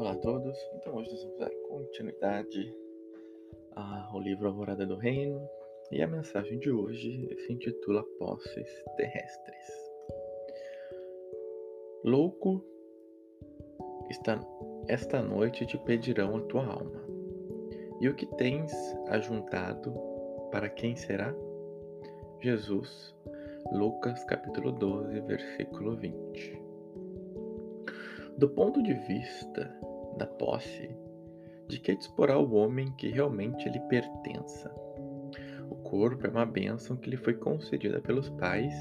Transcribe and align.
Olá 0.00 0.12
a 0.12 0.16
todos, 0.16 0.56
então 0.76 0.94
hoje 0.94 1.10
nós 1.10 1.22
vamos 1.22 1.38
dar 1.38 1.50
continuidade 1.68 2.74
ao 3.76 4.18
livro 4.18 4.46
Alvorada 4.46 4.86
do 4.86 4.96
Reino 4.96 5.46
e 5.92 6.00
a 6.00 6.06
mensagem 6.06 6.58
de 6.58 6.70
hoje 6.70 7.28
se 7.44 7.52
intitula 7.52 8.02
Posses 8.18 8.82
Terrestres. 8.96 9.66
Louco, 12.02 12.64
esta, 14.08 14.40
esta 14.88 15.20
noite 15.20 15.66
te 15.66 15.76
pedirão 15.76 16.34
a 16.34 16.40
tua 16.44 16.64
alma, 16.64 17.04
e 18.00 18.08
o 18.08 18.14
que 18.14 18.24
tens 18.36 18.72
ajuntado, 19.08 19.92
para 20.50 20.70
quem 20.70 20.96
será? 20.96 21.34
Jesus, 22.40 23.14
Lucas 23.70 24.24
capítulo 24.24 24.72
12, 24.72 25.20
versículo 25.20 25.94
20. 25.94 26.58
Do 28.38 28.48
ponto 28.48 28.82
de 28.82 28.94
vista 28.94 29.89
da 30.20 30.26
posse, 30.26 30.94
de 31.66 31.80
que 31.80 31.96
disporá 31.96 32.38
o 32.38 32.52
homem 32.52 32.92
que 32.92 33.08
realmente 33.08 33.68
lhe 33.70 33.80
pertença? 33.80 34.70
O 35.70 35.76
corpo 35.76 36.26
é 36.26 36.30
uma 36.30 36.44
bênção 36.44 36.94
que 36.96 37.08
lhe 37.08 37.16
foi 37.16 37.34
concedida 37.34 38.00
pelos 38.00 38.28
pais 38.28 38.74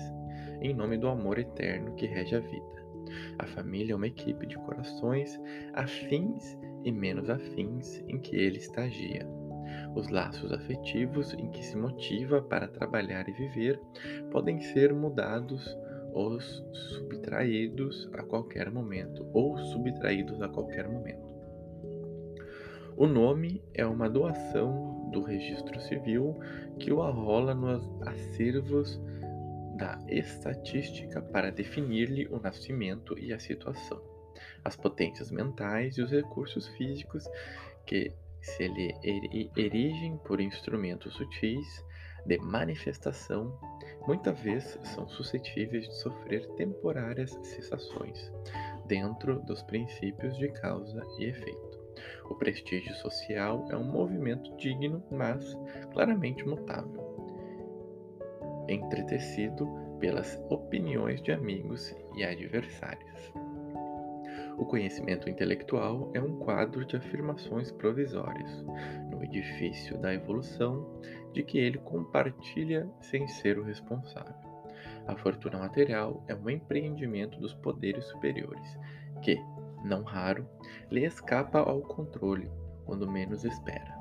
em 0.61 0.73
nome 0.73 0.97
do 0.97 1.07
amor 1.07 1.39
eterno 1.39 1.95
que 1.95 2.05
rege 2.05 2.35
a 2.35 2.39
vida. 2.41 2.79
A 3.37 3.45
família 3.45 3.93
é 3.93 3.95
uma 3.95 4.07
equipe 4.07 4.45
de 4.45 4.57
corações 4.57 5.39
afins 5.73 6.57
e 6.83 6.91
menos 6.91 7.29
afins 7.29 8.03
em 8.09 8.19
que 8.19 8.35
ele 8.35 8.57
estagia. 8.57 9.25
Os 9.95 10.09
laços 10.09 10.51
afetivos 10.51 11.33
em 11.33 11.49
que 11.51 11.63
se 11.63 11.77
motiva 11.77 12.41
para 12.41 12.67
trabalhar 12.67 13.29
e 13.29 13.31
viver 13.31 13.79
podem 14.29 14.59
ser 14.59 14.93
mudados 14.93 15.77
os 16.13 16.63
subtraídos 16.73 18.09
a 18.13 18.23
qualquer 18.23 18.71
momento 18.71 19.25
ou 19.33 19.57
subtraídos 19.57 20.41
a 20.41 20.49
qualquer 20.49 20.87
momento. 20.87 21.29
O 22.97 23.07
nome 23.07 23.63
é 23.73 23.85
uma 23.85 24.09
doação 24.09 25.09
do 25.11 25.23
registro 25.23 25.79
civil 25.81 26.37
que 26.77 26.91
o 26.91 27.01
arrola 27.01 27.55
nos 27.55 27.89
acervos 28.05 29.01
da 29.77 29.97
estatística 30.09 31.21
para 31.21 31.49
definir-lhe 31.49 32.27
o 32.27 32.39
nascimento 32.39 33.17
e 33.17 33.31
a 33.31 33.39
situação, 33.39 34.01
as 34.65 34.75
potências 34.75 35.31
mentais 35.31 35.97
e 35.97 36.01
os 36.01 36.11
recursos 36.11 36.67
físicos 36.69 37.23
que 37.85 38.11
se 38.41 38.67
lhe 38.67 38.93
erigem 39.55 40.17
por 40.17 40.41
instrumentos 40.41 41.13
sutis 41.13 41.83
de 42.29 42.37
manifestação, 42.37 43.51
muitas 44.05 44.39
vezes 44.39 44.79
são 44.83 45.09
suscetíveis 45.09 45.87
de 45.87 45.95
sofrer 45.95 46.47
temporárias 46.51 47.31
cessações, 47.41 48.31
dentro 48.85 49.39
dos 49.41 49.63
princípios 49.63 50.37
de 50.37 50.47
causa 50.49 51.03
e 51.17 51.25
efeito. 51.25 51.79
O 52.29 52.35
prestígio 52.35 52.93
social 52.97 53.65
é 53.71 53.75
um 53.75 53.83
movimento 53.83 54.55
digno, 54.57 55.03
mas 55.09 55.57
claramente 55.91 56.47
mutável, 56.47 57.03
entretecido 58.69 59.67
pelas 59.99 60.39
opiniões 60.49 61.23
de 61.23 61.31
amigos 61.31 61.95
e 62.15 62.23
adversários. 62.23 63.33
O 64.59 64.65
conhecimento 64.65 65.29
intelectual 65.29 66.11
é 66.13 66.21
um 66.21 66.37
quadro 66.37 66.83
de 66.83 66.97
afirmações 66.97 67.71
provisórias, 67.71 68.61
no 69.09 69.23
edifício 69.23 69.97
da 69.97 70.13
evolução, 70.13 70.99
de 71.31 71.43
que 71.43 71.57
ele 71.57 71.77
compartilha 71.77 72.85
sem 72.99 73.25
ser 73.25 73.57
o 73.57 73.63
responsável. 73.63 74.35
A 75.07 75.15
fortuna 75.15 75.59
material 75.59 76.21
é 76.27 76.35
um 76.35 76.49
empreendimento 76.49 77.39
dos 77.39 77.53
poderes 77.53 78.03
superiores, 78.07 78.77
que, 79.21 79.41
não 79.85 80.03
raro, 80.03 80.45
lhe 80.91 81.05
escapa 81.05 81.59
ao 81.59 81.79
controle 81.79 82.51
quando 82.85 83.09
menos 83.09 83.45
espera. 83.45 83.97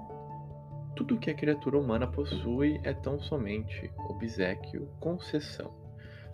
Tudo 0.97 1.15
o 1.15 1.19
que 1.21 1.31
a 1.31 1.35
criatura 1.35 1.79
humana 1.79 2.09
possui 2.09 2.81
é 2.83 2.93
tão 2.93 3.21
somente 3.21 3.93
obsequio, 4.09 4.89
concessão, 4.99 5.73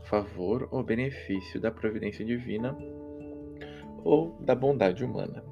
favor 0.04 0.66
ou 0.70 0.82
benefício 0.82 1.60
da 1.60 1.70
providência 1.70 2.24
divina 2.24 2.74
ou 4.04 4.36
da 4.40 4.54
bondade 4.54 5.02
humana. 5.02 5.42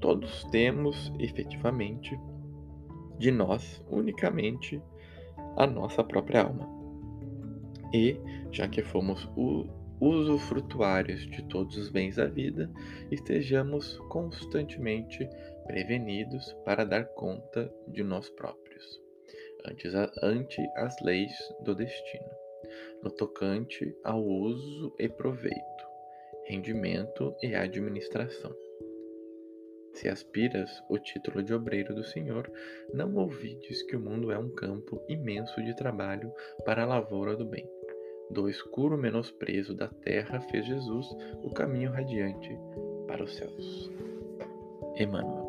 Todos 0.00 0.44
temos, 0.44 1.12
efetivamente, 1.18 2.18
de 3.18 3.30
nós 3.30 3.84
unicamente 3.90 4.82
a 5.56 5.66
nossa 5.66 6.02
própria 6.02 6.42
alma. 6.42 6.68
E, 7.92 8.18
já 8.50 8.66
que 8.68 8.82
fomos 8.82 9.28
usufrutuários 10.00 11.26
de 11.30 11.42
todos 11.44 11.76
os 11.76 11.88
bens 11.88 12.16
da 12.16 12.26
vida, 12.26 12.70
estejamos 13.10 13.96
constantemente 14.08 15.28
prevenidos 15.66 16.52
para 16.64 16.84
dar 16.84 17.04
conta 17.14 17.72
de 17.88 18.02
nós 18.02 18.28
próprios, 18.30 19.00
antes 19.68 19.92
ante 20.22 20.60
as 20.76 21.00
leis 21.00 21.32
do 21.64 21.74
destino, 21.74 22.30
no 23.02 23.10
tocante 23.10 23.96
ao 24.04 24.22
uso 24.22 24.94
e 24.98 25.08
proveito 25.08 25.75
rendimento 26.46 27.34
e 27.42 27.54
administração. 27.54 28.54
Se 29.92 30.08
aspiras 30.08 30.70
o 30.90 30.98
título 30.98 31.42
de 31.42 31.54
obreiro 31.54 31.94
do 31.94 32.04
Senhor, 32.04 32.50
não 32.92 33.14
ouvides 33.16 33.82
que 33.84 33.96
o 33.96 34.00
mundo 34.00 34.30
é 34.30 34.38
um 34.38 34.50
campo 34.50 35.02
imenso 35.08 35.62
de 35.62 35.74
trabalho 35.74 36.30
para 36.64 36.82
a 36.82 36.86
lavoura 36.86 37.34
do 37.34 37.46
bem. 37.46 37.66
Do 38.30 38.48
escuro 38.48 38.98
menosprezo 38.98 39.74
da 39.74 39.88
terra 39.88 40.40
fez 40.40 40.66
Jesus 40.66 41.06
o 41.42 41.50
caminho 41.50 41.92
radiante 41.92 42.56
para 43.06 43.24
os 43.24 43.34
céus. 43.34 43.90
Emmanuel. 44.96 45.45